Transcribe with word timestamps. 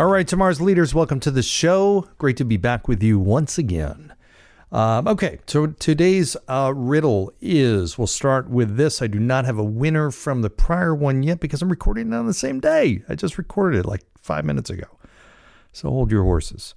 All 0.00 0.06
right, 0.06 0.26
tomorrow's 0.26 0.62
leaders, 0.62 0.94
welcome 0.94 1.20
to 1.20 1.30
the 1.30 1.42
show. 1.42 2.08
Great 2.16 2.38
to 2.38 2.44
be 2.46 2.56
back 2.56 2.88
with 2.88 3.02
you 3.02 3.18
once 3.18 3.58
again. 3.58 4.14
Um, 4.72 5.06
okay, 5.06 5.40
so 5.46 5.66
today's 5.66 6.38
uh, 6.48 6.72
riddle 6.74 7.34
is 7.42 7.98
we'll 7.98 8.06
start 8.06 8.48
with 8.48 8.78
this. 8.78 9.02
I 9.02 9.08
do 9.08 9.20
not 9.20 9.44
have 9.44 9.58
a 9.58 9.62
winner 9.62 10.10
from 10.10 10.40
the 10.40 10.48
prior 10.48 10.94
one 10.94 11.22
yet 11.22 11.38
because 11.38 11.60
I'm 11.60 11.68
recording 11.68 12.14
it 12.14 12.16
on 12.16 12.26
the 12.26 12.32
same 12.32 12.60
day. 12.60 13.02
I 13.10 13.14
just 13.14 13.36
recorded 13.36 13.80
it 13.80 13.84
like 13.84 14.00
five 14.22 14.46
minutes 14.46 14.70
ago. 14.70 14.86
So 15.74 15.90
hold 15.90 16.10
your 16.10 16.22
horses. 16.22 16.74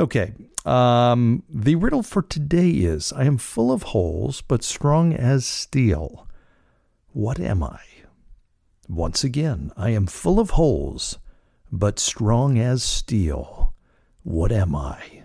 Okay, 0.00 0.34
um, 0.64 1.44
the 1.48 1.76
riddle 1.76 2.02
for 2.02 2.22
today 2.22 2.70
is 2.70 3.12
I 3.12 3.22
am 3.22 3.38
full 3.38 3.70
of 3.70 3.84
holes, 3.84 4.40
but 4.40 4.64
strong 4.64 5.14
as 5.14 5.46
steel. 5.46 6.26
What 7.12 7.38
am 7.38 7.62
I? 7.62 7.78
Once 8.88 9.22
again, 9.22 9.70
I 9.76 9.90
am 9.90 10.08
full 10.08 10.40
of 10.40 10.50
holes 10.50 11.20
but 11.72 11.98
strong 11.98 12.58
as 12.58 12.82
steel. 12.82 13.72
What 14.22 14.52
am 14.52 14.76
I? 14.76 15.22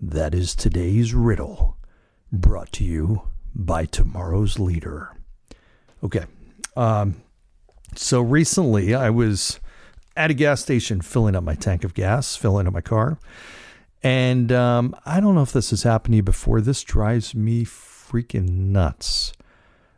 That 0.00 0.34
is 0.34 0.54
today's 0.54 1.12
riddle, 1.12 1.76
brought 2.32 2.72
to 2.72 2.84
you 2.84 3.22
by 3.54 3.84
tomorrow's 3.84 4.58
leader. 4.58 5.16
Okay. 6.02 6.24
Um, 6.76 7.22
so 7.94 8.22
recently 8.22 8.94
I 8.94 9.10
was 9.10 9.60
at 10.16 10.30
a 10.30 10.34
gas 10.34 10.62
station 10.62 11.02
filling 11.02 11.36
up 11.36 11.44
my 11.44 11.54
tank 11.54 11.84
of 11.84 11.92
gas, 11.92 12.36
filling 12.36 12.66
up 12.66 12.72
my 12.72 12.80
car. 12.80 13.18
And 14.02 14.50
um, 14.50 14.96
I 15.04 15.20
don't 15.20 15.34
know 15.34 15.42
if 15.42 15.52
this 15.52 15.70
has 15.70 15.82
happened 15.82 16.14
to 16.14 16.16
you 16.16 16.22
before. 16.22 16.62
This 16.62 16.82
drives 16.82 17.34
me 17.34 17.66
freaking 17.66 18.48
nuts. 18.68 19.34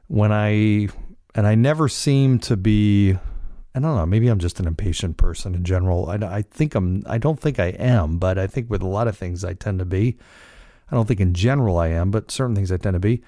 When 0.08 0.32
I, 0.32 0.88
and 1.36 1.46
I 1.46 1.54
never 1.54 1.88
seem 1.88 2.40
to 2.40 2.56
be 2.56 3.16
I 3.74 3.80
don't 3.80 3.96
know. 3.96 4.04
Maybe 4.04 4.28
I'm 4.28 4.38
just 4.38 4.60
an 4.60 4.66
impatient 4.66 5.16
person 5.16 5.54
in 5.54 5.64
general. 5.64 6.08
I, 6.10 6.16
I 6.16 6.42
think 6.42 6.74
I'm. 6.74 7.02
I 7.06 7.18
don't 7.18 7.40
think 7.40 7.58
I 7.58 7.68
am, 7.68 8.18
but 8.18 8.38
I 8.38 8.46
think 8.46 8.68
with 8.68 8.82
a 8.82 8.88
lot 8.88 9.08
of 9.08 9.16
things 9.16 9.44
I 9.44 9.54
tend 9.54 9.78
to 9.78 9.84
be. 9.84 10.18
I 10.90 10.94
don't 10.94 11.08
think 11.08 11.20
in 11.20 11.32
general 11.32 11.78
I 11.78 11.88
am, 11.88 12.10
but 12.10 12.30
certain 12.30 12.54
things 12.54 12.70
I 12.70 12.76
tend 12.76 12.94
to 12.94 13.00
be. 13.00 13.22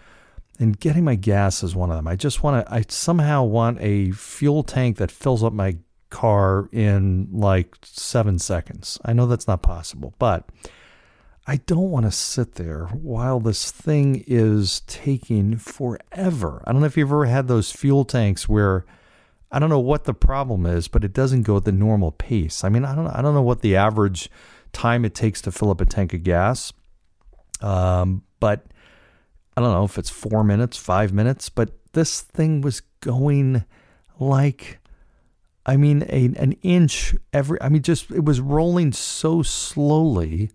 And 0.59 0.79
getting 0.79 1.03
my 1.03 1.15
gas 1.15 1.63
is 1.63 1.75
one 1.75 1.91
of 1.91 1.97
them. 1.97 2.07
I 2.07 2.15
just 2.15 2.43
want 2.43 2.67
to. 2.67 2.73
I 2.73 2.85
somehow 2.89 3.45
want 3.45 3.79
a 3.81 4.11
fuel 4.11 4.63
tank 4.63 4.99
that 4.99 5.11
fills 5.11 5.43
up 5.43 5.55
my 5.55 5.79
car 6.11 6.69
in 6.73 7.29
like 7.33 7.77
seven 7.83 8.39
seconds. 8.39 9.01
I 9.05 9.15
know 9.15 9.27
that's 9.27 9.49
not 9.49 9.63
possible, 9.63 10.15
but 10.19 10.49
I 11.47 11.57
don't 11.57 11.91
want 11.91 12.07
to 12.07 12.13
sit 12.13 12.55
there 12.55 12.87
while 12.87 13.41
this 13.41 13.71
thing 13.71 14.25
is 14.27 14.81
taking 14.87 15.57
forever. 15.57 16.63
I 16.67 16.73
don't 16.73 16.83
know 16.83 16.87
if 16.87 16.97
you've 16.97 17.09
ever 17.09 17.27
had 17.27 17.49
those 17.49 17.73
fuel 17.73 18.05
tanks 18.05 18.49
where 18.49 18.85
I 19.55 19.61
don't 19.61 19.71
know 19.71 19.79
what 19.79 20.03
the 20.03 20.15
problem 20.15 20.67
is, 20.67 20.89
but 20.89 21.05
it 21.05 21.13
doesn't 21.13 21.43
go 21.43 21.57
at 21.57 21.65
the 21.65 21.73
normal 21.73 22.11
pace. 22.11 22.65
I 22.65 22.69
mean, 22.69 22.85
I 22.85 22.95
don't 22.95 23.07
I 23.07 23.23
don't 23.23 23.35
know 23.35 23.43
what 23.43 23.61
the 23.61 23.77
average 23.77 24.29
time 24.73 25.05
it 25.05 25.15
takes 25.15 25.41
to 25.43 25.53
fill 25.53 25.71
up 25.71 25.81
a 25.81 25.87
tank 25.87 26.13
of 26.13 26.25
gas. 26.25 26.73
Um, 27.61 28.25
but 28.41 28.67
I 29.57 29.61
don't 29.61 29.73
know 29.73 29.85
if 29.85 29.97
it's 29.97 30.11
four 30.11 30.43
minutes, 30.43 30.77
five 30.77 31.13
minutes, 31.13 31.49
but 31.49 31.71
this 31.93 32.21
thing 32.21 32.61
was 32.61 32.83
going 33.01 33.65
like, 34.19 34.81
I 35.65 35.77
mean, 35.77 36.03
a, 36.09 36.27
an 36.37 36.57
inch 36.63 37.15
every, 37.33 37.63
I 37.63 37.69
mean, 37.69 37.83
just, 37.83 38.11
it 38.11 38.25
was 38.25 38.41
rolling 38.41 38.93
so 38.93 39.43
slowly. 39.43 40.51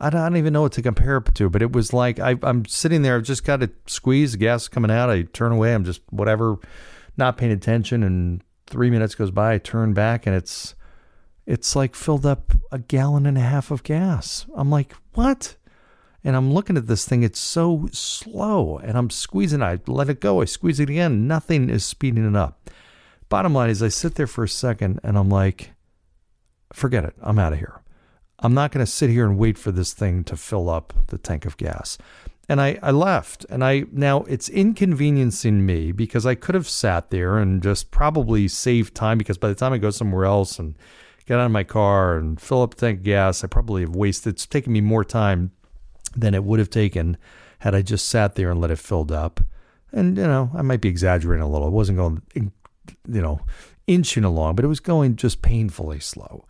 I 0.00 0.10
don't, 0.10 0.20
I 0.20 0.28
don't 0.28 0.38
even 0.38 0.52
know 0.52 0.62
what 0.62 0.72
to 0.72 0.82
compare 0.82 1.18
it 1.18 1.34
to, 1.36 1.48
but 1.48 1.62
it 1.62 1.72
was 1.72 1.92
like, 1.92 2.18
I, 2.18 2.36
I'm 2.42 2.64
sitting 2.66 3.02
there, 3.02 3.14
I've 3.14 3.22
just 3.22 3.44
got 3.44 3.60
to 3.60 3.70
squeeze, 3.86 4.32
the 4.32 4.38
gas 4.38 4.66
coming 4.66 4.90
out. 4.90 5.08
I 5.08 5.22
turn 5.22 5.52
away, 5.52 5.72
I'm 5.72 5.84
just 5.84 6.02
whatever 6.10 6.58
not 7.20 7.36
paying 7.36 7.52
attention 7.52 8.02
and 8.02 8.42
three 8.66 8.90
minutes 8.90 9.14
goes 9.14 9.30
by, 9.30 9.54
I 9.54 9.58
turn 9.58 9.92
back 9.92 10.26
and 10.26 10.34
it's 10.34 10.74
it's 11.46 11.76
like 11.76 11.94
filled 11.94 12.26
up 12.26 12.52
a 12.70 12.78
gallon 12.78 13.26
and 13.26 13.36
a 13.36 13.42
half 13.42 13.70
of 13.70 13.82
gas. 13.82 14.46
I'm 14.54 14.70
like, 14.70 14.94
what? 15.14 15.56
And 16.22 16.36
I'm 16.36 16.52
looking 16.52 16.76
at 16.76 16.86
this 16.86 17.06
thing, 17.06 17.22
it's 17.22 17.40
so 17.40 17.88
slow. 17.92 18.78
And 18.78 18.96
I'm 18.96 19.10
squeezing, 19.10 19.62
I 19.62 19.80
let 19.86 20.10
it 20.10 20.20
go, 20.20 20.42
I 20.42 20.44
squeeze 20.44 20.80
it 20.80 20.90
again. 20.90 21.26
Nothing 21.26 21.70
is 21.70 21.84
speeding 21.84 22.28
it 22.28 22.36
up. 22.36 22.70
Bottom 23.28 23.54
line 23.54 23.70
is 23.70 23.82
I 23.82 23.88
sit 23.88 24.16
there 24.16 24.26
for 24.26 24.44
a 24.44 24.48
second 24.48 25.00
and 25.02 25.16
I'm 25.16 25.28
like, 25.28 25.72
forget 26.72 27.04
it, 27.04 27.14
I'm 27.22 27.38
out 27.38 27.52
of 27.52 27.58
here. 27.58 27.80
I'm 28.38 28.54
not 28.54 28.72
going 28.72 28.84
to 28.84 28.90
sit 28.90 29.10
here 29.10 29.26
and 29.26 29.38
wait 29.38 29.58
for 29.58 29.72
this 29.72 29.92
thing 29.92 30.24
to 30.24 30.36
fill 30.36 30.70
up 30.70 30.94
the 31.08 31.18
tank 31.18 31.44
of 31.44 31.56
gas 31.56 31.98
and 32.50 32.60
I, 32.60 32.80
I 32.82 32.90
left. 32.90 33.46
And 33.48 33.62
I 33.62 33.84
now 33.92 34.22
it's 34.22 34.48
inconveniencing 34.48 35.64
me 35.64 35.92
because 35.92 36.26
I 36.26 36.34
could 36.34 36.56
have 36.56 36.68
sat 36.68 37.10
there 37.10 37.38
and 37.38 37.62
just 37.62 37.92
probably 37.92 38.48
saved 38.48 38.96
time 38.96 39.18
because 39.18 39.38
by 39.38 39.46
the 39.46 39.54
time 39.54 39.72
I 39.72 39.78
go 39.78 39.90
somewhere 39.90 40.24
else 40.24 40.58
and 40.58 40.74
get 41.26 41.38
out 41.38 41.46
of 41.46 41.52
my 41.52 41.62
car 41.62 42.16
and 42.16 42.40
fill 42.40 42.62
up 42.62 42.74
the 42.74 42.80
tank 42.80 42.98
of 42.98 43.04
gas, 43.04 43.44
I 43.44 43.46
probably 43.46 43.82
have 43.82 43.94
wasted. 43.94 44.34
It's 44.34 44.46
taken 44.46 44.72
me 44.72 44.80
more 44.80 45.04
time 45.04 45.52
than 46.16 46.34
it 46.34 46.42
would 46.42 46.58
have 46.58 46.70
taken 46.70 47.16
had 47.60 47.72
I 47.72 47.82
just 47.82 48.08
sat 48.08 48.34
there 48.34 48.50
and 48.50 48.60
let 48.60 48.72
it 48.72 48.80
filled 48.80 49.12
up. 49.12 49.38
And 49.92 50.16
you 50.16 50.24
know, 50.24 50.50
I 50.52 50.62
might 50.62 50.80
be 50.80 50.88
exaggerating 50.88 51.44
a 51.44 51.48
little. 51.48 51.68
It 51.68 51.72
wasn't 51.72 51.98
going, 51.98 52.20
you 52.34 52.50
know, 53.22 53.42
inching 53.86 54.24
along, 54.24 54.56
but 54.56 54.64
it 54.64 54.68
was 54.68 54.80
going 54.80 55.14
just 55.14 55.40
painfully 55.40 56.00
slow. 56.00 56.46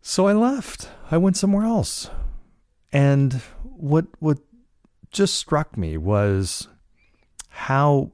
So 0.00 0.26
I 0.26 0.32
left. 0.32 0.88
I 1.10 1.18
went 1.18 1.36
somewhere 1.36 1.66
else. 1.66 2.08
And 2.92 3.42
what 3.62 4.06
what 4.20 4.38
just 5.10 5.34
struck 5.34 5.76
me 5.76 5.96
was 5.96 6.68
how, 7.48 8.12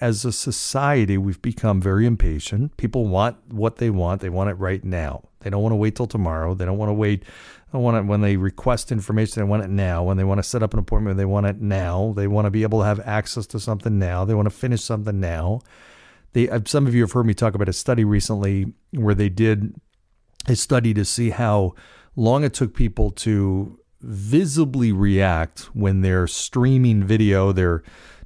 as 0.00 0.24
a 0.24 0.32
society, 0.32 1.18
we've 1.18 1.42
become 1.42 1.80
very 1.80 2.06
impatient. 2.06 2.76
People 2.76 3.06
want 3.06 3.36
what 3.52 3.76
they 3.76 3.90
want, 3.90 4.20
they 4.20 4.30
want 4.30 4.50
it 4.50 4.54
right 4.54 4.84
now. 4.84 5.28
They 5.40 5.50
don't 5.50 5.62
want 5.62 5.72
to 5.72 5.76
wait 5.76 5.94
till 5.94 6.08
tomorrow. 6.08 6.54
They 6.54 6.64
don't 6.64 6.76
want 6.76 6.88
to 6.88 6.94
wait. 6.94 7.22
They 7.72 7.78
want 7.78 7.96
it 7.96 8.06
when 8.06 8.20
they 8.20 8.36
request 8.36 8.90
information. 8.90 9.40
They 9.40 9.48
want 9.48 9.62
it 9.62 9.70
now. 9.70 10.02
When 10.02 10.16
they 10.16 10.24
want 10.24 10.38
to 10.38 10.42
set 10.42 10.60
up 10.60 10.72
an 10.72 10.80
appointment, 10.80 11.18
they 11.18 11.24
want 11.24 11.46
it 11.46 11.60
now. 11.60 12.14
They 12.16 12.26
want 12.26 12.46
to 12.46 12.50
be 12.50 12.64
able 12.64 12.80
to 12.80 12.84
have 12.84 12.98
access 13.00 13.46
to 13.48 13.60
something 13.60 13.96
now. 13.96 14.24
They 14.24 14.34
want 14.34 14.46
to 14.46 14.50
finish 14.50 14.82
something 14.82 15.20
now. 15.20 15.60
They, 16.32 16.48
uh, 16.48 16.60
some 16.66 16.88
of 16.88 16.96
you 16.96 17.02
have 17.02 17.12
heard 17.12 17.26
me 17.26 17.34
talk 17.34 17.54
about 17.54 17.68
a 17.68 17.72
study 17.72 18.04
recently 18.04 18.72
where 18.90 19.14
they 19.14 19.28
did 19.28 19.74
a 20.48 20.56
study 20.56 20.92
to 20.94 21.04
see 21.04 21.30
how 21.30 21.74
long 22.16 22.42
it 22.42 22.52
took 22.52 22.74
people 22.74 23.12
to 23.12 23.78
visibly 24.06 24.92
react 24.92 25.62
when 25.74 26.00
their 26.00 26.26
streaming 26.26 27.02
video, 27.04 27.52
their 27.52 27.82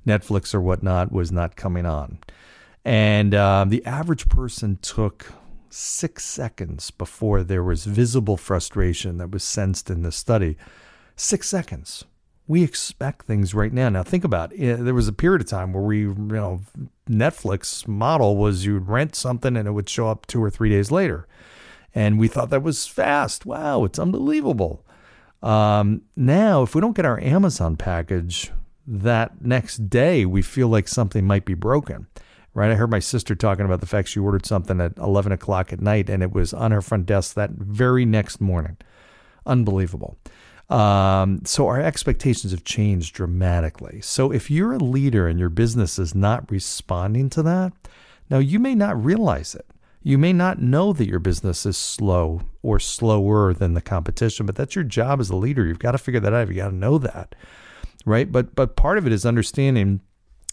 Netflix 0.07 0.55
or 0.55 0.61
whatnot, 0.61 1.11
was 1.11 1.33
not 1.33 1.57
coming 1.57 1.87
on. 1.87 2.19
And 2.85 3.35
uh, 3.35 3.65
the 3.67 3.85
average 3.85 4.29
person 4.29 4.79
took 4.83 5.33
six 5.71 6.25
seconds 6.25 6.91
before 6.91 7.43
there 7.43 7.63
was 7.63 7.85
visible 7.85 8.37
frustration 8.37 9.19
that 9.19 9.31
was 9.31 9.45
sensed 9.45 9.91
in 9.91 10.03
the 10.03 10.13
study. 10.13 10.57
Six 11.17 11.49
seconds. 11.49 12.05
We 12.47 12.65
expect 12.65 13.27
things 13.27 13.55
right 13.55 13.73
now. 13.73 13.89
Now 13.89 14.03
think 14.03 14.25
about 14.25 14.53
it. 14.53 14.77
There 14.85 14.95
was 14.95 15.09
a 15.09 15.13
period 15.13 15.41
of 15.43 15.49
time 15.49 15.73
where 15.73 15.83
we, 15.83 16.01
you 16.01 16.15
know, 16.15 16.63
Netflix 17.09 17.87
model 17.87 18.37
was 18.37 18.67
you'd 18.67 18.89
rent 18.89 19.15
something 19.15 19.57
and 19.57 19.69
it 19.69 19.73
would 19.73 19.89
show 19.89 20.09
up 20.09 20.27
two 20.27 20.43
or 20.43 20.51
three 20.51 20.69
days 20.69 20.91
later. 20.91 21.29
And 21.95 22.19
we 22.19 22.29
thought 22.29 22.51
that 22.51 22.63
was 22.63 22.87
fast. 22.87 23.47
Wow, 23.47 23.85
it's 23.85 23.99
unbelievable. 23.99 24.85
Um, 25.43 26.03
now, 26.17 26.63
if 26.63 26.75
we 26.75 26.81
don't 26.81 26.97
get 26.97 27.07
our 27.07 27.21
Amazon 27.21 27.77
package 27.77 28.51
that 28.87 29.43
next 29.45 29.89
day, 29.89 30.27
we 30.27 30.43
feel 30.43 30.69
like 30.69 30.89
something 30.89 31.27
might 31.27 31.45
be 31.45 31.55
broken. 31.55 32.07
Right? 32.53 32.73
I 32.73 32.75
heard 32.75 32.91
my 32.91 32.99
sister 32.99 33.37
talking 33.37 33.65
about 33.65 33.81
the 33.81 33.87
fact 33.87 34.09
she 34.09 34.19
ordered 34.19 34.45
something 34.45 34.81
at 34.81 34.99
11 34.99 35.31
o'clock 35.31 35.73
at 35.73 35.81
night 35.81 36.11
and 36.11 36.23
it 36.23 36.33
was 36.33 36.53
on 36.53 36.73
her 36.73 36.83
front 36.83 37.07
desk 37.07 37.35
that 37.35 37.51
very 37.51 38.05
next 38.05 38.41
morning. 38.41 38.77
Unbelievable. 39.47 40.19
Um, 40.69 41.43
so 41.45 41.69
our 41.69 41.81
expectations 41.81 42.53
have 42.53 42.65
changed 42.65 43.15
dramatically. 43.15 44.01
So 44.01 44.33
if 44.33 44.51
you're 44.51 44.73
a 44.73 44.79
leader 44.79 45.29
and 45.29 45.39
your 45.39 45.49
business 45.49 45.99
is 45.99 46.15
not 46.15 46.51
responding 46.51 47.31
to 47.31 47.43
that, 47.45 47.73
now 48.29 48.39
you 48.39 48.59
may 48.59 48.75
not 48.75 49.03
realize 49.03 49.55
it. 49.55 49.67
You 50.03 50.17
may 50.17 50.33
not 50.33 50.63
know 50.63 50.93
that 50.95 51.09
your 51.09 51.19
business 51.19 51.67
is 51.67 51.77
slow 51.77 52.43
or 52.63 52.79
slower 52.79 53.53
than 53.53 53.75
the 53.75 53.83
competition, 53.83 54.47
but 54.47 54.55
that's 54.55 54.75
your 54.75 54.85
job 54.85 55.21
as 55.21 55.29
a 55.29 55.37
leader. 55.37 55.67
You've 55.67 55.79
got 55.79 55.93
to 55.93 55.99
figure 55.99 56.21
that 56.21 56.33
out. 56.33 56.49
You 56.49 56.55
got 56.55 56.71
to 56.71 56.75
know 56.75 56.97
that, 56.99 57.35
right? 58.07 58.31
But 58.31 58.55
but 58.55 58.77
part 58.77 58.97
of 58.97 59.07
it 59.07 59.13
is 59.13 59.27
understanding 59.27 60.01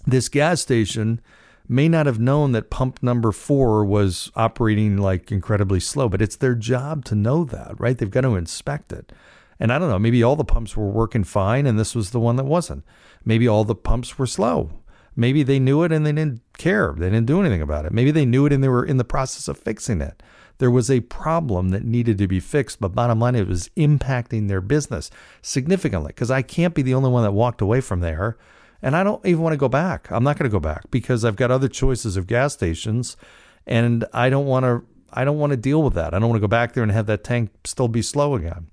this 0.06 0.28
gas 0.28 0.62
station 0.62 1.22
may 1.68 1.90
not 1.90 2.06
have 2.06 2.20
known 2.20 2.54
that 2.54 2.70
pump 2.70 3.02
number 3.04 3.32
four 3.32 3.84
was 3.84 4.32
operating 4.36 4.98
like 4.98 5.32
incredibly 5.32 5.80
slow, 5.80 6.08
but 6.10 6.22
it's 6.22 6.38
their 6.38 6.56
job 6.56 7.04
to 7.06 7.16
know 7.16 7.44
that, 7.44 7.80
right? 7.80 7.98
They've 7.98 8.10
got 8.10 8.22
to 8.22 8.36
inspect 8.36 8.94
it. 8.94 9.12
And 9.60 9.74
I 9.74 9.80
don't 9.80 9.90
know, 9.90 10.00
maybe 10.00 10.24
all 10.24 10.36
the 10.36 10.46
pumps 10.46 10.78
were 10.78 10.88
working 10.88 11.24
fine 11.24 11.66
and 11.66 11.80
this 11.80 11.96
was 11.96 12.12
the 12.12 12.20
one 12.20 12.36
that 12.36 12.46
wasn't. 12.46 12.84
Maybe 13.26 13.48
all 13.48 13.64
the 13.64 13.76
pumps 13.76 14.18
were 14.18 14.28
slow. 14.28 14.70
Maybe 15.18 15.42
they 15.42 15.60
knew 15.60 15.82
it 15.84 15.92
and 15.92 16.06
they 16.06 16.12
didn't 16.12 16.42
care. 16.58 16.94
They 16.96 17.10
didn't 17.10 17.26
do 17.26 17.40
anything 17.42 17.62
about 17.62 17.86
it. 17.86 17.92
Maybe 17.92 18.12
they 18.12 18.26
knew 18.26 18.46
it 18.46 18.54
and 18.54 18.64
they 18.64 18.70
were 18.70 18.86
in 18.86 18.98
the 18.98 19.04
process 19.04 19.48
of 19.48 19.58
fixing 19.58 20.00
it. 20.00 20.22
There 20.60 20.72
was 20.72 20.90
a 20.90 21.02
problem 21.02 21.70
that 21.70 21.84
needed 21.84 22.20
to 22.20 22.28
be 22.28 22.40
fixed, 22.40 22.80
but 22.80 22.96
bottom 22.96 23.20
line, 23.20 23.36
it 23.36 23.48
was 23.48 23.70
impacting 23.76 24.48
their 24.48 24.62
business 24.62 25.10
significantly 25.42 26.10
because 26.10 26.32
I 26.32 26.44
can't 26.44 26.76
be 26.76 26.84
the 26.84 26.94
only 26.94 27.10
one 27.10 27.24
that 27.24 27.32
walked 27.32 27.62
away 27.62 27.82
from 27.82 28.00
there. 28.00 28.38
And 28.82 28.96
I 28.96 29.04
don't 29.04 29.26
even 29.26 29.42
want 29.42 29.54
to 29.54 29.58
go 29.58 29.68
back. 29.68 30.12
I'm 30.12 30.24
not 30.24 30.38
going 30.38 30.50
to 30.50 30.54
go 30.54 30.60
back 30.60 30.92
because 30.92 31.26
I've 31.26 31.36
got 31.36 31.50
other 31.50 31.68
choices 31.68 32.16
of 32.16 32.28
gas 32.28 32.54
stations 32.54 33.18
and 33.66 34.06
I 34.14 34.30
don't 34.30 34.46
want 34.46 34.66
to 34.66 34.86
I 35.12 35.24
don't 35.24 35.40
want 35.40 35.52
to 35.52 35.58
deal 35.58 35.82
with 35.82 35.94
that. 35.94 36.14
I 36.14 36.20
don't 36.20 36.30
want 36.30 36.38
to 36.38 36.48
go 36.48 36.50
back 36.50 36.74
there 36.74 36.84
and 36.84 36.92
have 36.92 37.08
that 37.08 37.24
tank 37.24 37.50
still 37.64 37.88
be 37.88 38.02
slow 38.02 38.36
again. 38.36 38.68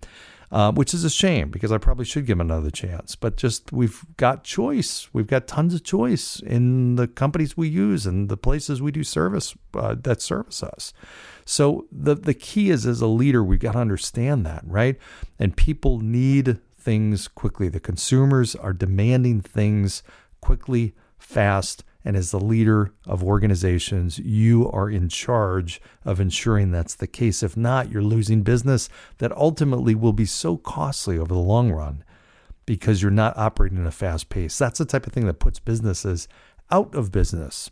Uh, 0.55 0.71
which 0.71 0.95
is 0.95 1.03
a 1.03 1.11
shame 1.11 1.51
because 1.51 1.73
I 1.73 1.79
probably 1.79 2.05
should 2.05 2.27
give 2.27 2.37
him 2.37 2.41
another 2.41 2.71
chance. 2.71 3.17
But 3.17 3.37
just 3.37 3.73
we've 3.73 4.05
got 4.17 4.45
choice. 4.45 5.09
We've 5.13 5.27
got 5.27 5.49
tons 5.49 5.75
of 5.75 5.83
choice 5.83 6.39
in 6.39 6.95
the 6.95 7.09
companies 7.09 7.57
we 7.57 7.67
use 7.67 8.07
and 8.07 8.29
the 8.29 8.37
places 8.37 8.81
we 8.81 8.93
do 8.93 9.03
service 9.03 9.57
uh, 9.75 9.97
that 10.05 10.23
service 10.23 10.63
us. 10.63 10.93
So 11.45 11.89
the 11.91 12.15
the 12.15 12.35
key 12.35 12.71
is 12.71 12.87
as 12.87 13.01
a 13.01 13.09
leader, 13.09 13.43
we've 13.43 13.59
got 13.59 13.73
to 13.73 13.81
understand 13.81 14.47
that, 14.47 14.63
right? 14.65 14.97
And 15.41 15.57
people 15.57 15.99
need 15.99 16.61
things 16.79 17.27
quickly. 17.27 17.69
The 17.69 17.81
consumers 17.81 18.55
are 18.55 18.73
demanding 18.73 19.41
things 19.41 20.05
quickly, 20.41 20.95
fast, 21.19 21.83
and 22.05 22.17
as 22.17 22.31
the 22.31 22.41
leader 22.41 22.93
of 23.07 23.25
organizations, 23.25 24.19
you 24.19 24.71
are 24.71 24.91
in 24.91 25.09
charge 25.09 25.81
of 26.05 26.21
ensuring 26.21 26.71
that's 26.71 26.95
the 26.95 27.07
case. 27.07 27.43
If 27.43 27.57
not, 27.57 27.91
you're 27.91 28.03
losing 28.03 28.43
business 28.43 28.89
that 29.19 29.33
ultimately 29.33 29.95
will 29.95 30.13
be 30.13 30.27
so 30.27 30.57
costly 30.59 31.19
over 31.19 31.33
the 31.33 31.41
long 31.41 31.73
run 31.73 32.05
because 32.67 33.01
you're 33.01 33.11
not 33.11 33.37
operating 33.39 33.81
at 33.81 33.87
a 33.87 33.91
fast 33.91 34.29
pace. 34.29 34.59
That's 34.59 34.79
the 34.79 34.85
type 34.85 35.07
of 35.07 35.13
thing 35.13 35.27
that 35.27 35.39
puts 35.39 35.59
businesses 35.59 36.29
out 36.71 36.95
of 36.95 37.11
business. 37.11 37.71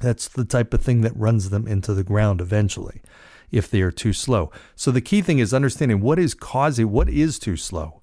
That's 0.00 0.28
the 0.28 0.44
type 0.44 0.72
of 0.72 0.82
thing 0.82 1.00
that 1.00 1.16
runs 1.16 1.50
them 1.50 1.66
into 1.66 1.94
the 1.94 2.04
ground 2.04 2.40
eventually 2.40 3.02
if 3.50 3.70
they 3.70 3.80
are 3.80 3.90
too 3.90 4.12
slow. 4.12 4.52
So 4.76 4.90
the 4.90 5.00
key 5.00 5.22
thing 5.22 5.38
is 5.38 5.54
understanding 5.54 6.00
what 6.00 6.18
is 6.18 6.34
causing 6.34 6.90
what 6.90 7.08
is 7.08 7.38
too 7.38 7.56
slow. 7.56 8.02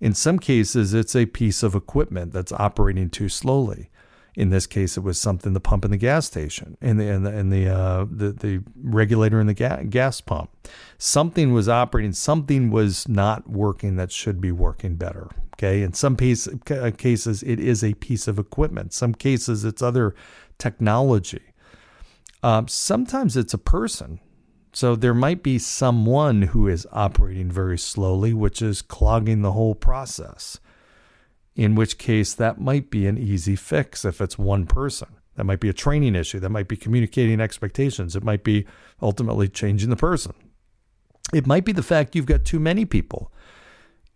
In 0.00 0.14
some 0.14 0.38
cases, 0.38 0.94
it's 0.94 1.14
a 1.14 1.26
piece 1.26 1.62
of 1.62 1.76
equipment 1.76 2.32
that's 2.32 2.52
operating 2.52 3.08
too 3.08 3.28
slowly. 3.28 3.90
In 4.34 4.48
this 4.48 4.66
case, 4.66 4.96
it 4.96 5.02
was 5.02 5.20
something 5.20 5.52
the 5.52 5.60
pump 5.60 5.84
in 5.84 5.90
the 5.90 5.98
gas 5.98 6.26
station 6.26 6.78
and 6.80 6.98
the 6.98 7.08
and 7.08 7.26
the 7.26 7.30
the, 7.30 7.68
uh, 7.68 8.06
the, 8.10 8.32
the 8.32 8.64
regulator 8.82 9.40
in 9.40 9.46
the 9.46 9.54
ga- 9.54 9.84
gas 9.84 10.22
pump. 10.22 10.50
Something 10.96 11.52
was 11.52 11.68
operating. 11.68 12.12
Something 12.12 12.70
was 12.70 13.06
not 13.06 13.48
working 13.48 13.96
that 13.96 14.10
should 14.10 14.40
be 14.40 14.50
working 14.50 14.96
better. 14.96 15.28
Okay. 15.54 15.82
In 15.82 15.92
some 15.92 16.16
piece, 16.16 16.48
cases, 16.96 17.42
it 17.42 17.60
is 17.60 17.84
a 17.84 17.94
piece 17.94 18.26
of 18.26 18.38
equipment. 18.38 18.94
Some 18.94 19.14
cases, 19.14 19.64
it's 19.64 19.82
other 19.82 20.14
technology. 20.58 21.42
Um, 22.42 22.68
sometimes 22.68 23.36
it's 23.36 23.54
a 23.54 23.58
person. 23.58 24.18
So 24.72 24.96
there 24.96 25.14
might 25.14 25.42
be 25.42 25.58
someone 25.58 26.42
who 26.42 26.66
is 26.66 26.86
operating 26.90 27.50
very 27.50 27.78
slowly, 27.78 28.32
which 28.32 28.62
is 28.62 28.80
clogging 28.80 29.42
the 29.42 29.52
whole 29.52 29.74
process 29.74 30.58
in 31.54 31.74
which 31.74 31.98
case 31.98 32.34
that 32.34 32.60
might 32.60 32.90
be 32.90 33.06
an 33.06 33.18
easy 33.18 33.56
fix 33.56 34.04
if 34.04 34.20
it's 34.20 34.38
one 34.38 34.66
person. 34.66 35.08
That 35.36 35.44
might 35.44 35.60
be 35.60 35.68
a 35.68 35.74
training 35.74 36.14
issue. 36.14 36.40
That 36.40 36.50
might 36.50 36.68
be 36.68 36.76
communicating 36.76 37.40
expectations. 37.40 38.14
It 38.16 38.24
might 38.24 38.44
be 38.44 38.66
ultimately 39.00 39.48
changing 39.48 39.90
the 39.90 39.96
person. 39.96 40.34
It 41.32 41.46
might 41.46 41.64
be 41.64 41.72
the 41.72 41.82
fact 41.82 42.14
you've 42.14 42.26
got 42.26 42.44
too 42.44 42.60
many 42.60 42.84
people 42.84 43.32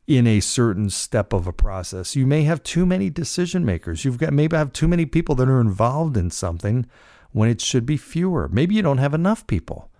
in 0.06 0.26
a 0.26 0.40
certain 0.40 0.90
step 0.90 1.32
of 1.32 1.46
a 1.46 1.52
process. 1.52 2.14
You 2.14 2.26
may 2.26 2.42
have 2.44 2.62
too 2.62 2.86
many 2.86 3.10
decision 3.10 3.64
makers. 3.64 4.04
You've 4.04 4.18
got 4.18 4.32
maybe 4.32 4.56
have 4.56 4.72
too 4.72 4.88
many 4.88 5.06
people 5.06 5.34
that 5.36 5.48
are 5.48 5.60
involved 5.60 6.16
in 6.16 6.30
something 6.30 6.86
when 7.32 7.48
it 7.48 7.60
should 7.60 7.86
be 7.86 7.96
fewer. 7.96 8.48
Maybe 8.48 8.74
you 8.74 8.82
don't 8.82 8.98
have 8.98 9.14
enough 9.14 9.46
people 9.46 9.90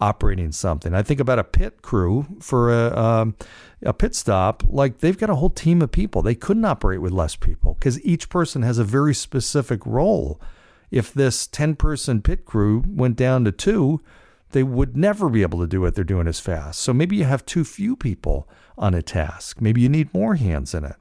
operating 0.00 0.52
something. 0.52 0.94
I 0.94 1.02
think 1.02 1.20
about 1.20 1.38
a 1.38 1.44
pit 1.44 1.82
crew 1.82 2.26
for 2.40 2.72
a, 2.72 2.96
um, 2.96 3.36
a 3.82 3.92
pit 3.92 4.14
stop. 4.14 4.62
Like 4.66 4.98
they've 4.98 5.18
got 5.18 5.30
a 5.30 5.36
whole 5.36 5.50
team 5.50 5.82
of 5.82 5.92
people. 5.92 6.22
They 6.22 6.34
couldn't 6.34 6.64
operate 6.64 7.00
with 7.00 7.12
less 7.12 7.36
people 7.36 7.74
because 7.74 8.04
each 8.04 8.28
person 8.28 8.62
has 8.62 8.78
a 8.78 8.84
very 8.84 9.14
specific 9.14 9.84
role. 9.86 10.40
If 10.90 11.12
this 11.12 11.46
10 11.46 11.76
person 11.76 12.22
pit 12.22 12.44
crew 12.44 12.84
went 12.86 13.16
down 13.16 13.44
to 13.44 13.52
two, 13.52 14.00
they 14.50 14.62
would 14.62 14.96
never 14.96 15.28
be 15.28 15.42
able 15.42 15.60
to 15.60 15.66
do 15.66 15.80
what 15.80 15.94
they're 15.94 16.04
doing 16.04 16.28
as 16.28 16.40
fast. 16.40 16.80
So 16.80 16.92
maybe 16.92 17.16
you 17.16 17.24
have 17.24 17.44
too 17.44 17.64
few 17.64 17.96
people 17.96 18.48
on 18.78 18.94
a 18.94 19.02
task. 19.02 19.60
Maybe 19.60 19.80
you 19.80 19.88
need 19.88 20.14
more 20.14 20.36
hands 20.36 20.74
in 20.74 20.84
it. 20.84 20.96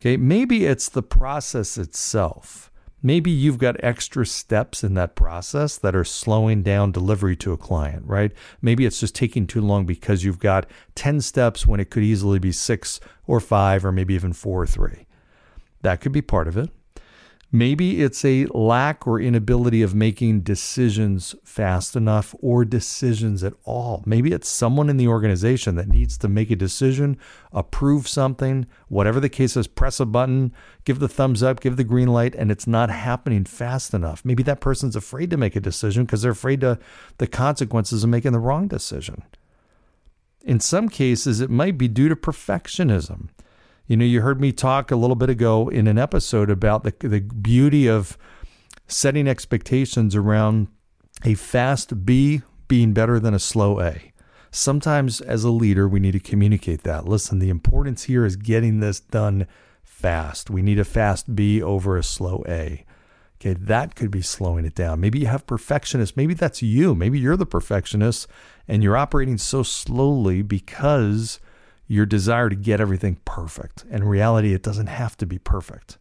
Okay, 0.00 0.16
maybe 0.16 0.66
it's 0.66 0.88
the 0.88 1.02
process 1.02 1.78
itself. 1.78 2.70
Maybe 3.06 3.30
you've 3.30 3.58
got 3.58 3.76
extra 3.84 4.26
steps 4.26 4.82
in 4.82 4.94
that 4.94 5.14
process 5.14 5.78
that 5.78 5.94
are 5.94 6.02
slowing 6.02 6.64
down 6.64 6.90
delivery 6.90 7.36
to 7.36 7.52
a 7.52 7.56
client, 7.56 8.02
right? 8.04 8.32
Maybe 8.60 8.84
it's 8.84 8.98
just 8.98 9.14
taking 9.14 9.46
too 9.46 9.60
long 9.60 9.86
because 9.86 10.24
you've 10.24 10.40
got 10.40 10.66
10 10.96 11.20
steps 11.20 11.68
when 11.68 11.78
it 11.78 11.88
could 11.88 12.02
easily 12.02 12.40
be 12.40 12.50
six 12.50 12.98
or 13.28 13.38
five 13.38 13.84
or 13.84 13.92
maybe 13.92 14.14
even 14.14 14.32
four 14.32 14.60
or 14.60 14.66
three. 14.66 15.06
That 15.82 16.00
could 16.00 16.10
be 16.10 16.20
part 16.20 16.48
of 16.48 16.56
it. 16.56 16.70
Maybe 17.56 18.02
it's 18.02 18.22
a 18.22 18.44
lack 18.52 19.06
or 19.06 19.18
inability 19.18 19.80
of 19.80 19.94
making 19.94 20.42
decisions 20.42 21.34
fast 21.42 21.96
enough 21.96 22.34
or 22.42 22.66
decisions 22.66 23.42
at 23.42 23.54
all. 23.64 24.02
Maybe 24.04 24.32
it's 24.32 24.46
someone 24.46 24.90
in 24.90 24.98
the 24.98 25.08
organization 25.08 25.74
that 25.76 25.88
needs 25.88 26.18
to 26.18 26.28
make 26.28 26.50
a 26.50 26.56
decision, 26.56 27.16
approve 27.54 28.08
something, 28.08 28.66
whatever 28.88 29.20
the 29.20 29.30
case 29.30 29.56
is, 29.56 29.68
press 29.68 30.00
a 30.00 30.04
button, 30.04 30.52
give 30.84 30.98
the 30.98 31.08
thumbs 31.08 31.42
up, 31.42 31.60
give 31.60 31.78
the 31.78 31.84
green 31.84 32.08
light, 32.08 32.34
and 32.34 32.50
it's 32.50 32.66
not 32.66 32.90
happening 32.90 33.46
fast 33.46 33.94
enough. 33.94 34.22
Maybe 34.22 34.42
that 34.42 34.60
person's 34.60 34.94
afraid 34.94 35.30
to 35.30 35.38
make 35.38 35.56
a 35.56 35.60
decision 35.60 36.04
because 36.04 36.20
they're 36.20 36.32
afraid 36.32 36.62
of 36.62 36.78
the 37.16 37.26
consequences 37.26 38.04
of 38.04 38.10
making 38.10 38.32
the 38.32 38.38
wrong 38.38 38.68
decision. 38.68 39.22
In 40.44 40.60
some 40.60 40.90
cases, 40.90 41.40
it 41.40 41.48
might 41.48 41.78
be 41.78 41.88
due 41.88 42.10
to 42.10 42.16
perfectionism. 42.16 43.30
You 43.86 43.96
know, 43.96 44.04
you 44.04 44.20
heard 44.20 44.40
me 44.40 44.50
talk 44.50 44.90
a 44.90 44.96
little 44.96 45.14
bit 45.14 45.30
ago 45.30 45.68
in 45.68 45.86
an 45.86 45.96
episode 45.96 46.50
about 46.50 46.82
the, 46.82 46.92
the 47.06 47.20
beauty 47.20 47.88
of 47.88 48.18
setting 48.88 49.28
expectations 49.28 50.16
around 50.16 50.66
a 51.24 51.34
fast 51.34 52.04
B 52.04 52.42
being 52.66 52.92
better 52.92 53.20
than 53.20 53.32
a 53.32 53.38
slow 53.38 53.80
A. 53.80 54.12
Sometimes, 54.50 55.20
as 55.20 55.44
a 55.44 55.50
leader, 55.50 55.86
we 55.86 56.00
need 56.00 56.12
to 56.12 56.20
communicate 56.20 56.82
that. 56.82 57.06
Listen, 57.06 57.38
the 57.38 57.48
importance 57.48 58.04
here 58.04 58.24
is 58.24 58.34
getting 58.34 58.80
this 58.80 58.98
done 58.98 59.46
fast. 59.84 60.50
We 60.50 60.62
need 60.62 60.80
a 60.80 60.84
fast 60.84 61.36
B 61.36 61.62
over 61.62 61.96
a 61.96 62.02
slow 62.02 62.42
A. 62.48 62.84
Okay, 63.40 63.54
that 63.54 63.94
could 63.94 64.10
be 64.10 64.22
slowing 64.22 64.64
it 64.64 64.74
down. 64.74 64.98
Maybe 64.98 65.20
you 65.20 65.26
have 65.26 65.46
perfectionists. 65.46 66.16
Maybe 66.16 66.34
that's 66.34 66.62
you. 66.62 66.94
Maybe 66.94 67.20
you're 67.20 67.36
the 67.36 67.46
perfectionist 67.46 68.26
and 68.66 68.82
you're 68.82 68.96
operating 68.96 69.38
so 69.38 69.62
slowly 69.62 70.42
because 70.42 71.38
your 71.88 72.06
desire 72.06 72.48
to 72.48 72.56
get 72.56 72.80
everything 72.80 73.18
perfect. 73.24 73.84
In 73.90 74.04
reality, 74.04 74.52
it 74.54 74.62
doesn't 74.62 74.88
have 74.88 75.16
to 75.18 75.26
be 75.26 75.38
perfect. 75.38 75.98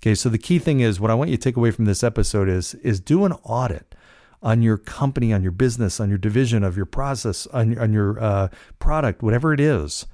Okay, 0.00 0.14
so 0.14 0.28
the 0.28 0.38
key 0.38 0.58
thing 0.58 0.80
is 0.80 1.00
what 1.00 1.10
I 1.10 1.14
want 1.14 1.30
you 1.30 1.36
to 1.36 1.42
take 1.42 1.56
away 1.56 1.70
from 1.70 1.84
this 1.84 2.02
episode 2.02 2.48
is 2.48 2.74
is 2.74 3.00
do 3.00 3.24
an 3.24 3.32
audit 3.42 3.94
on 4.42 4.62
your 4.62 4.78
company, 4.78 5.32
on 5.32 5.42
your 5.42 5.52
business, 5.52 6.00
on 6.00 6.08
your 6.08 6.18
division, 6.18 6.64
of 6.64 6.76
your 6.76 6.86
process, 6.86 7.46
on, 7.48 7.76
on 7.78 7.92
your 7.92 8.18
uh, 8.18 8.48
product, 8.78 9.22
whatever 9.22 9.52
it 9.52 9.60
is. 9.60 10.06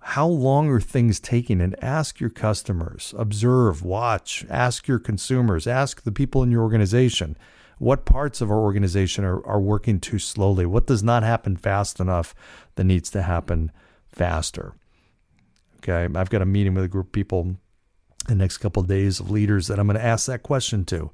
How 0.00 0.28
long 0.28 0.68
are 0.68 0.80
things 0.80 1.18
taking? 1.18 1.60
And 1.60 1.74
ask 1.82 2.20
your 2.20 2.30
customers, 2.30 3.12
observe, 3.18 3.82
watch, 3.82 4.46
ask 4.48 4.86
your 4.86 5.00
consumers, 5.00 5.66
ask 5.66 6.04
the 6.04 6.12
people 6.12 6.44
in 6.44 6.52
your 6.52 6.62
organization 6.62 7.36
what 7.78 8.04
parts 8.04 8.40
of 8.40 8.50
our 8.50 8.58
organization 8.58 9.24
are, 9.24 9.44
are 9.46 9.60
working 9.60 10.00
too 10.00 10.18
slowly? 10.18 10.66
What 10.66 10.86
does 10.86 11.02
not 11.02 11.22
happen 11.22 11.56
fast 11.56 12.00
enough 12.00 12.34
that 12.74 12.84
needs 12.84 13.08
to 13.10 13.22
happen 13.22 13.70
faster. 14.18 14.74
Okay, 15.78 16.12
I've 16.14 16.30
got 16.30 16.42
a 16.42 16.46
meeting 16.46 16.74
with 16.74 16.84
a 16.84 16.88
group 16.88 17.06
of 17.06 17.12
people 17.12 17.56
the 18.26 18.34
next 18.34 18.58
couple 18.58 18.82
of 18.82 18.88
days 18.88 19.20
of 19.20 19.30
leaders 19.30 19.68
that 19.68 19.78
I'm 19.78 19.86
going 19.86 19.98
to 19.98 20.04
ask 20.04 20.26
that 20.26 20.42
question 20.42 20.84
to. 20.86 21.10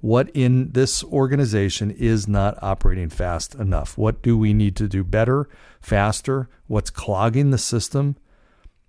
What 0.00 0.30
in 0.34 0.72
this 0.72 1.04
organization 1.04 1.90
is 1.90 2.26
not 2.26 2.60
operating 2.62 3.08
fast 3.08 3.54
enough? 3.54 3.96
What 3.96 4.22
do 4.22 4.36
we 4.36 4.52
need 4.52 4.74
to 4.76 4.88
do 4.88 5.04
better, 5.04 5.48
faster? 5.80 6.48
What's 6.66 6.90
clogging 6.90 7.50
the 7.50 7.58
system? 7.58 8.16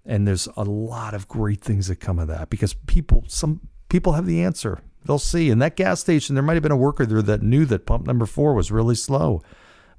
And 0.06 0.28
there's 0.28 0.48
a 0.58 0.64
lot 0.64 1.14
of 1.14 1.28
great 1.28 1.62
things 1.62 1.88
that 1.88 1.98
come 1.98 2.18
of 2.18 2.28
that 2.30 2.50
because 2.50 2.74
people, 2.74 3.26
some 3.28 3.62
people 3.90 4.14
have 4.14 4.26
the 4.26 4.42
answer. 4.42 4.80
They'll 5.06 5.20
see. 5.20 5.50
In 5.50 5.60
that 5.60 5.76
gas 5.76 6.00
station, 6.00 6.36
there 6.36 6.44
might 6.44 6.54
have 6.54 6.64
been 6.64 6.72
a 6.72 6.78
worker 6.78 7.06
there 7.06 7.22
that 7.22 7.42
knew 7.42 7.66
that 7.66 7.86
pump 7.86 8.08
number 8.08 8.26
four 8.26 8.54
was 8.54 8.72
really 8.72 8.96
slow. 8.96 9.42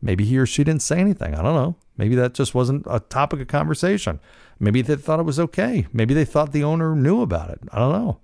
Maybe 0.02 0.24
he 0.24 0.36
or 0.36 0.46
she 0.46 0.64
didn't 0.64 0.82
say 0.82 0.98
anything. 0.98 1.34
I 1.34 1.42
don't 1.42 1.54
know. 1.54 1.76
Maybe 1.96 2.14
that 2.16 2.34
just 2.34 2.54
wasn't 2.54 2.84
a 2.90 3.00
topic 3.00 3.40
of 3.40 3.46
conversation. 3.46 4.20
Maybe 4.58 4.82
they 4.82 4.96
thought 4.96 5.20
it 5.20 5.24
was 5.24 5.40
okay. 5.40 5.86
Maybe 5.92 6.12
they 6.12 6.24
thought 6.24 6.52
the 6.52 6.64
owner 6.64 6.94
knew 6.96 7.22
about 7.22 7.50
it. 7.50 7.60
I 7.72 7.78
don't 7.78 7.92
know. 7.92 8.18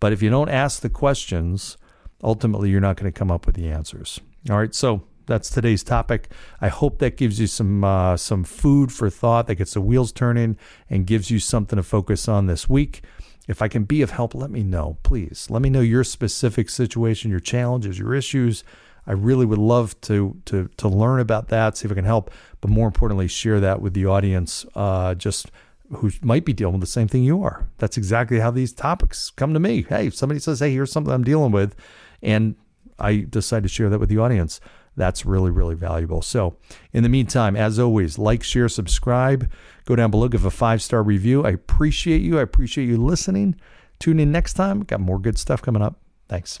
But 0.00 0.12
if 0.12 0.22
you 0.22 0.28
don't 0.28 0.48
ask 0.48 0.80
the 0.80 0.90
questions 0.90 1.76
ultimately 2.24 2.70
you're 2.70 2.80
not 2.80 2.96
going 2.96 3.12
to 3.12 3.16
come 3.16 3.30
up 3.30 3.46
with 3.46 3.54
the 3.54 3.68
answers. 3.68 4.20
All 4.50 4.58
right, 4.58 4.74
so 4.74 5.02
that's 5.26 5.50
today's 5.50 5.84
topic. 5.84 6.30
I 6.60 6.68
hope 6.68 6.98
that 6.98 7.16
gives 7.16 7.38
you 7.38 7.46
some 7.46 7.84
uh, 7.84 8.16
some 8.16 8.42
food 8.42 8.90
for 8.90 9.10
thought, 9.10 9.46
that 9.46 9.56
gets 9.56 9.74
the 9.74 9.80
wheels 9.80 10.10
turning, 10.10 10.56
and 10.90 11.06
gives 11.06 11.30
you 11.30 11.38
something 11.38 11.76
to 11.76 11.82
focus 11.82 12.26
on 12.26 12.46
this 12.46 12.68
week. 12.68 13.02
If 13.46 13.60
I 13.60 13.68
can 13.68 13.84
be 13.84 14.00
of 14.00 14.10
help, 14.10 14.34
let 14.34 14.50
me 14.50 14.62
know, 14.62 14.96
please. 15.02 15.48
Let 15.50 15.60
me 15.60 15.68
know 15.68 15.80
your 15.80 16.02
specific 16.02 16.70
situation, 16.70 17.30
your 17.30 17.40
challenges, 17.40 17.98
your 17.98 18.14
issues. 18.14 18.64
I 19.06 19.12
really 19.12 19.46
would 19.46 19.58
love 19.58 20.00
to 20.02 20.36
to 20.46 20.68
to 20.76 20.88
learn 20.88 21.20
about 21.20 21.48
that, 21.48 21.76
see 21.76 21.86
if 21.86 21.92
I 21.92 21.94
can 21.94 22.04
help, 22.04 22.30
but 22.60 22.70
more 22.70 22.86
importantly, 22.86 23.28
share 23.28 23.60
that 23.60 23.80
with 23.80 23.94
the 23.94 24.06
audience. 24.06 24.64
Uh, 24.74 25.14
just 25.14 25.50
who 25.96 26.10
might 26.22 26.44
be 26.44 26.52
dealing 26.52 26.74
with 26.74 26.80
the 26.80 26.86
same 26.86 27.08
thing 27.08 27.22
you 27.22 27.42
are. 27.42 27.68
That's 27.78 27.96
exactly 27.96 28.40
how 28.40 28.50
these 28.50 28.72
topics 28.72 29.30
come 29.30 29.52
to 29.54 29.60
me. 29.60 29.82
Hey, 29.88 30.10
somebody 30.10 30.40
says, 30.40 30.60
"Hey, 30.60 30.72
here's 30.72 30.90
something 30.90 31.12
I'm 31.12 31.24
dealing 31.24 31.52
with," 31.52 31.74
and 32.22 32.54
I 32.98 33.26
decide 33.28 33.62
to 33.64 33.68
share 33.68 33.90
that 33.90 34.00
with 34.00 34.08
the 34.08 34.18
audience. 34.18 34.60
That's 34.96 35.26
really, 35.26 35.50
really 35.50 35.74
valuable. 35.74 36.22
So, 36.22 36.56
in 36.92 37.02
the 37.02 37.08
meantime, 37.08 37.56
as 37.56 37.78
always, 37.78 38.18
like, 38.18 38.42
share, 38.42 38.68
subscribe. 38.68 39.50
Go 39.86 39.96
down 39.96 40.10
below, 40.10 40.28
give 40.28 40.44
a 40.44 40.50
five 40.50 40.80
star 40.82 41.02
review. 41.02 41.44
I 41.44 41.50
appreciate 41.50 42.22
you. 42.22 42.38
I 42.38 42.42
appreciate 42.42 42.86
you 42.86 42.96
listening. 42.96 43.56
Tune 43.98 44.20
in 44.20 44.30
next 44.30 44.54
time. 44.54 44.82
Got 44.82 45.00
more 45.00 45.18
good 45.18 45.38
stuff 45.38 45.62
coming 45.62 45.82
up. 45.82 45.96
Thanks. 46.28 46.60